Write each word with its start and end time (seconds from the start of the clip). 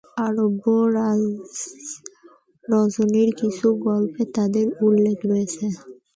আরব্য 0.25 0.63
রজনীর 2.63 3.29
কিছু 3.39 3.67
গল্পে 3.85 4.23
তাদের 4.35 4.67
উল্লেখ 4.87 5.17
রয়েছে। 5.25 5.65